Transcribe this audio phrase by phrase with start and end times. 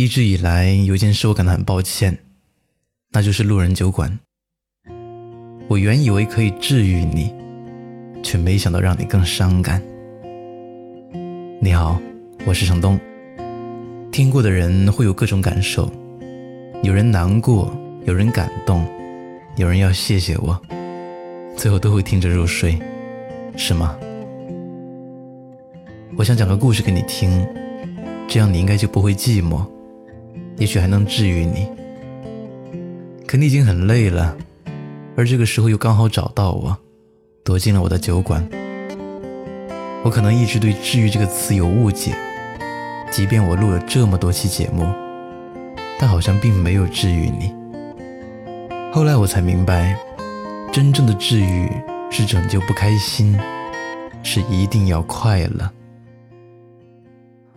[0.00, 2.16] 一直以来，有件事我感到很抱歉，
[3.10, 4.16] 那就是路人酒馆。
[5.66, 7.34] 我原以为可以治愈你，
[8.22, 9.82] 却没想到让你更伤感。
[11.60, 12.00] 你好，
[12.46, 12.96] 我是程东。
[14.12, 15.90] 听过的人会有各种感受，
[16.84, 18.86] 有人难过，有人感动，
[19.56, 20.56] 有人要谢谢我，
[21.56, 22.78] 最后都会听着入睡，
[23.56, 23.98] 是吗？
[26.16, 27.44] 我想讲个故事给你听，
[28.28, 29.66] 这样你应该就不会寂寞。
[30.58, 31.68] 也许还能治愈你，
[33.26, 34.36] 可你已经很累了，
[35.16, 36.76] 而这个时候又刚好找到我，
[37.44, 38.46] 躲进了我的酒馆。
[40.02, 42.12] 我可能一直对“治愈”这个词有误解，
[43.10, 44.84] 即便我录了这么多期节目，
[45.98, 47.54] 但好像并没有治愈你。
[48.92, 49.96] 后来我才明白，
[50.72, 51.70] 真正的治愈
[52.10, 53.38] 是拯救不开心，
[54.24, 55.70] 是一定要快乐。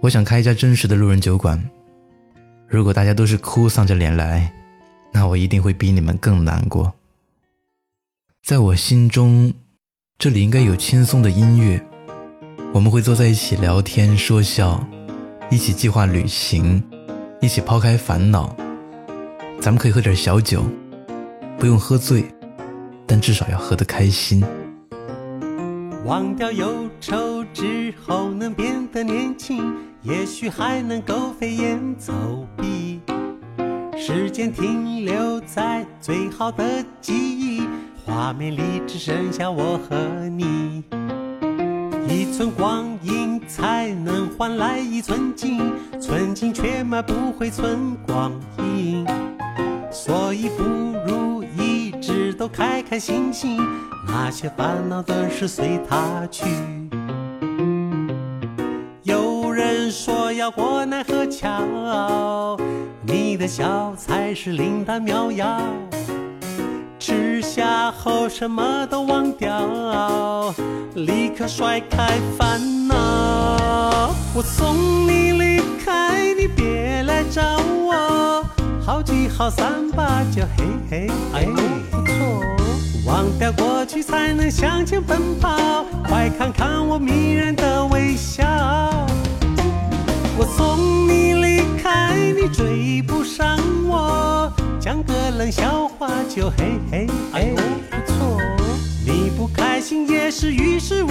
[0.00, 1.62] 我想开一家真实的路人酒馆。
[2.68, 4.52] 如果大家都是哭丧着脸来，
[5.12, 6.92] 那我一定会比你们更难过。
[8.42, 9.52] 在我心中，
[10.18, 11.80] 这里应该有轻松的音乐，
[12.72, 14.84] 我们会坐在一起聊天说笑，
[15.48, 16.82] 一起计划旅行，
[17.40, 18.54] 一起抛开烦恼。
[19.60, 20.64] 咱们可以喝点小酒，
[21.58, 22.24] 不用喝醉，
[23.06, 24.44] 但至少要喝得开心。
[26.04, 29.74] 忘掉忧愁之后，能变得年轻。
[30.06, 32.12] 也许还能够飞檐走
[32.56, 33.00] 壁，
[33.98, 36.64] 时间停留在最好的
[37.00, 37.62] 记忆，
[38.04, 39.96] 画面里只剩下我和
[40.28, 40.84] 你。
[42.08, 45.60] 一寸光阴才能换来一寸金，
[46.00, 49.04] 寸金却买不回寸光阴，
[49.90, 50.62] 所以不
[51.08, 53.60] 如一直都开开心心，
[54.06, 56.44] 那些烦恼的事随他去。
[59.90, 62.56] 说要过奈何桥，
[63.02, 65.60] 你的笑才是灵丹妙药。
[66.98, 70.54] 吃下后什么都忘掉，
[70.94, 74.14] 立刻甩开烦恼。
[74.34, 77.42] 我送你离开，你别来找
[77.84, 78.44] 我。
[78.84, 81.44] 好聚好散吧，就嘿嘿哎，
[81.90, 82.42] 不错。
[83.06, 88.44] 忘掉过去才能向前奔跑，快看看我迷人的微笑。
[90.38, 97.54] 我送你离开，你追不上我，讲个冷笑话就嘿嘿哎，
[97.90, 98.38] 不错。
[99.06, 101.08] 你不开心也是于事无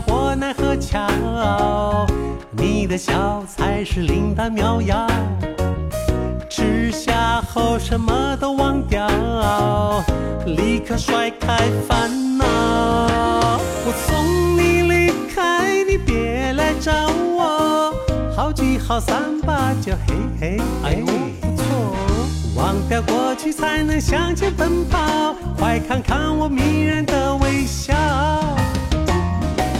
[0.00, 2.06] 过奈何桥，
[2.50, 5.06] 你的笑才是灵丹妙药。
[6.48, 9.06] 吃下后什么都忘掉，
[10.46, 11.56] 立刻甩开
[11.88, 12.46] 烦恼。
[12.46, 16.92] 我送你离开，你别来找
[17.36, 17.94] 我。
[18.34, 20.96] 好聚好散吧，就嘿嘿哎，
[21.40, 21.96] 不错。
[22.54, 27.94] 忘掉过去才能向前奔跑，快看看我迷人的微笑。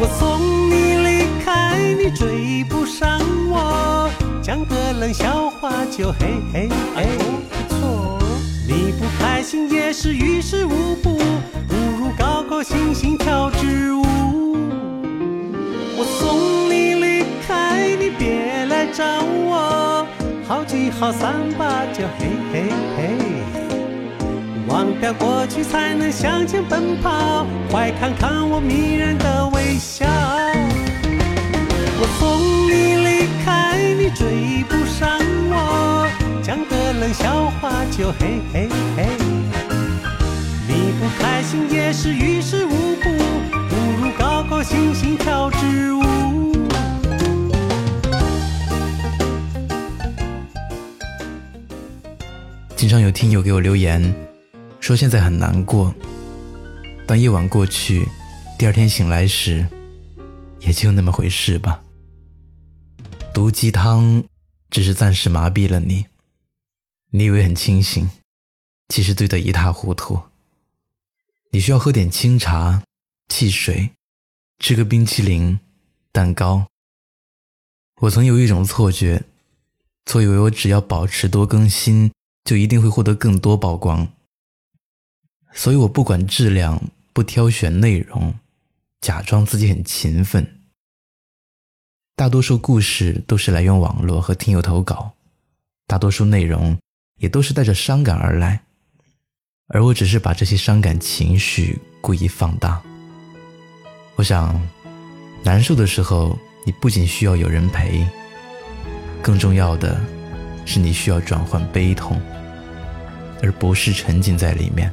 [0.00, 3.18] 我送你离开，你追不上
[3.50, 4.08] 我，
[4.40, 7.04] 讲个冷笑话就嘿嘿哎，
[7.50, 8.18] 不错。
[8.64, 11.18] 你不开心也是于事无补，
[11.66, 14.04] 不如高高兴兴跳支舞。
[15.96, 20.06] 我送你离开，你别来找我，
[20.46, 23.37] 好聚好散吧就嘿嘿嘿。
[24.98, 27.46] 忘掉过去，才能向前奔跑。
[27.70, 30.04] 快看看我迷人的微笑。
[32.00, 35.20] 我送你离开，你追不上
[35.50, 36.08] 我。
[36.42, 39.06] 讲个冷笑话就嘿嘿嘿。
[40.66, 43.08] 你不开心也是于事无补，
[43.52, 46.02] 不如高高兴兴跳支舞。
[52.74, 54.27] 经常有听友给我留言。
[54.88, 55.94] 说现在很难过，
[57.06, 58.08] 当夜晚过去，
[58.58, 59.68] 第二天醒来时，
[60.60, 61.84] 也就那么回事吧。
[63.34, 64.24] 毒鸡汤
[64.70, 66.06] 只是暂时麻痹了你，
[67.10, 68.08] 你以为很清醒，
[68.88, 70.22] 其实醉得一塌糊涂。
[71.50, 72.82] 你需要喝点清茶、
[73.28, 73.90] 汽水，
[74.58, 75.60] 吃个冰淇淋、
[76.10, 76.66] 蛋糕。
[78.00, 79.22] 我曾有一种错觉，
[80.06, 82.10] 错以为我只要保持多更新，
[82.42, 84.08] 就一定会获得更多曝光。
[85.52, 86.80] 所以我不管质量，
[87.12, 88.34] 不挑选内容，
[89.00, 90.60] 假装自己很勤奋。
[92.14, 95.12] 大多数故事都是来源网络和听友投稿，
[95.86, 96.76] 大多数内容
[97.20, 98.60] 也都是带着伤感而来，
[99.68, 102.82] 而我只是把这些伤感情绪故意放大。
[104.16, 104.60] 我想，
[105.44, 106.36] 难受的时候，
[106.66, 108.04] 你不仅需要有人陪，
[109.22, 110.00] 更重要的
[110.66, 112.20] 是你需要转换悲痛，
[113.42, 114.92] 而不是沉浸在里面。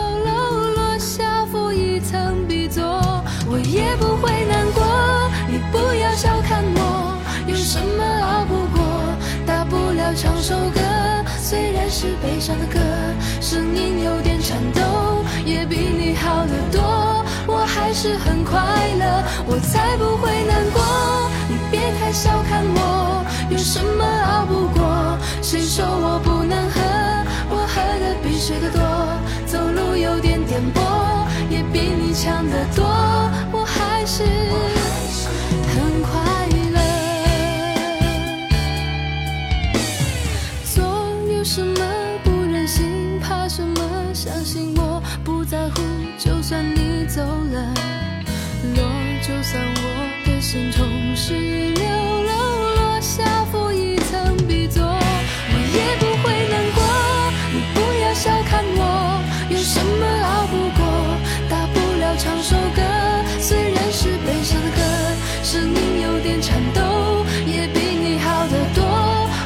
[3.51, 4.81] 我也不会难过。
[5.51, 8.79] 你不要小看我，有什么熬不过？
[9.45, 10.79] 大不了唱首歌，
[11.37, 12.79] 虽然是悲伤的歌，
[13.41, 17.25] 声音有点颤抖，也比你好得多。
[17.45, 18.55] 我还是很快
[18.97, 19.03] 乐，
[19.45, 20.81] 我才不会难过。
[21.49, 22.80] 你别太小看我，
[66.21, 66.81] 点颤抖，
[67.45, 68.83] 也比你好得多。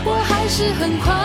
[0.06, 1.25] 我还是很快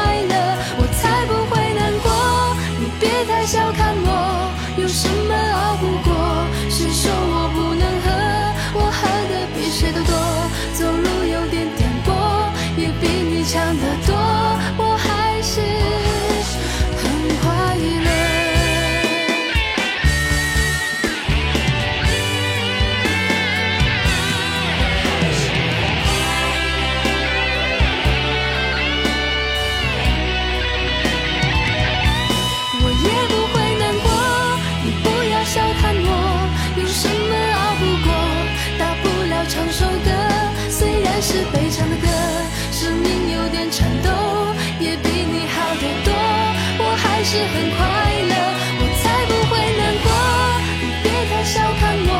[47.30, 47.78] 是很快
[48.26, 48.34] 乐，
[48.80, 50.10] 我才不会难过。
[50.82, 52.10] 你别太小看我，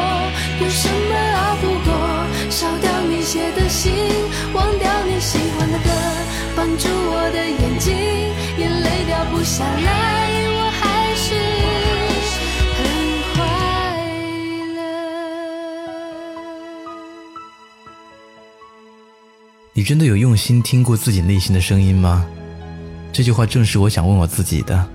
[0.62, 1.90] 有什么熬不过？
[2.48, 3.92] 烧掉你写的信，
[4.54, 5.90] 忘掉你喜欢的歌，
[6.54, 7.92] 绑住我的眼睛，
[8.56, 11.34] 眼泪掉不下来，我还是
[12.78, 12.78] 很
[13.34, 13.42] 快
[14.76, 14.78] 乐。
[19.72, 22.24] 你真的有用心听过自己内心的声音吗？
[23.12, 24.88] 这句话正是我想问我自己的。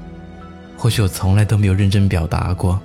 [0.78, 2.80] 或许我从来都没有认真表达过，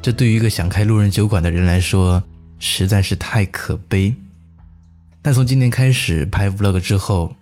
[0.00, 2.22] 这对于一个想开路人酒馆的人来说，
[2.58, 4.14] 实在是太可悲。
[5.20, 7.36] 但从今年开始拍 vlog 之后，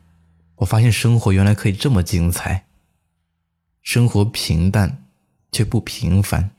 [0.57, 2.65] 我发现生活原来可以这么精彩。
[3.83, 5.05] 生活平淡，
[5.51, 6.51] 却不平凡。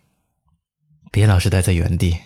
[1.12, 2.18] 别老是待在原地，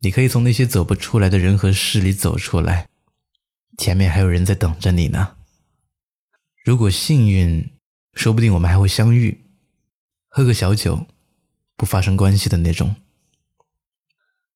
[0.00, 2.86] 你可以从那些走不出来的人和事里走出来。
[3.76, 5.36] 前面还有人在等着你呢。
[6.64, 7.68] 如果幸运，
[8.14, 9.36] 说不定我们还会相遇，
[10.28, 11.06] 喝个小酒，
[11.76, 12.96] 不发生关系的那种。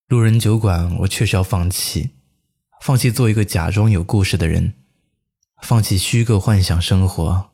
[0.07, 2.11] 路人酒馆，我确实要放弃，
[2.83, 4.75] 放弃做一个假装有故事的人，
[5.62, 7.50] 放弃虚构幻想生活，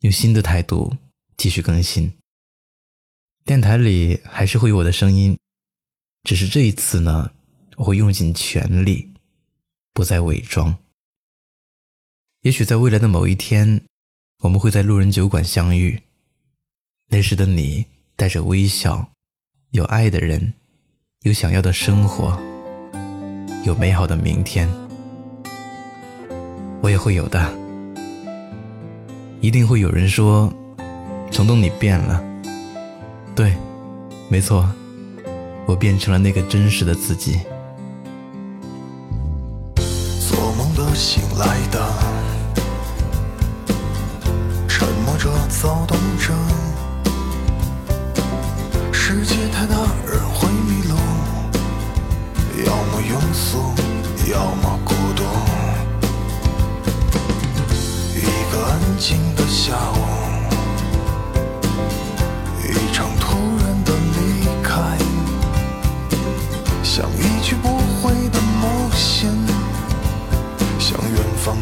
[0.00, 0.96] 用新的态度
[1.36, 2.12] 继续更新。
[3.44, 5.38] 电台里还是会有我的声音，
[6.24, 7.32] 只是这一次呢，
[7.76, 9.14] 我会用尽全力，
[9.94, 10.76] 不再伪装。
[12.42, 13.86] 也许在未来的某一天，
[14.40, 16.02] 我们会在路人酒馆相遇。
[17.12, 17.84] 那时的你
[18.16, 19.06] 带着微笑，
[19.72, 20.54] 有爱的人，
[21.24, 22.40] 有想要的生活，
[23.64, 24.66] 有美好的明天。
[26.80, 27.52] 我也会有的。
[29.42, 30.50] 一定会有人说
[31.30, 32.24] ：“程东，你变了。”
[33.36, 33.54] 对，
[34.30, 34.66] 没错，
[35.66, 37.40] 我变成了那个真实的自己。
[39.76, 41.92] 做梦的、醒来的，
[44.66, 46.41] 沉默着、躁动着。
[49.14, 49.76] 世界太大
[50.06, 50.96] 人会迷路
[52.64, 53.58] 要么庸俗
[54.32, 55.22] 要么孤独
[58.16, 59.98] 一个安静的下午
[62.66, 64.96] 一场突然的离开
[66.82, 67.68] 像一去不
[68.00, 69.30] 回的冒险
[70.78, 71.54] 像远方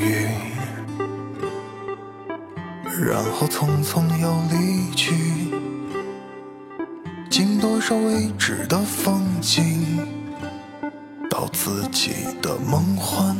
[0.00, 0.28] 云
[3.06, 5.14] 然后匆匆又离去
[7.30, 9.98] 经多少未知的风景
[11.30, 12.10] 到自己
[12.42, 13.36] 的梦幻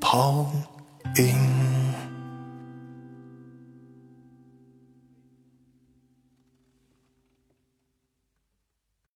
[0.00, 0.46] 泡
[1.16, 1.77] 影。